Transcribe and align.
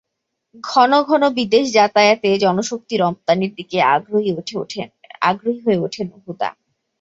ঘন 0.63 0.91
ঘন 1.03 1.23
বিদেশ 1.37 1.65
যাতায়াতে 1.73 2.29
জনশক্তি 2.43 2.95
রপ্তানির 2.97 3.51
দিকে 3.55 3.77
আগ্রহী 3.93 4.31
হয়ে 5.65 5.81
ওঠেন 5.85 6.07
হুদা। 6.17 6.49